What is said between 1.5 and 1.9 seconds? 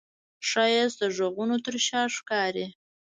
تر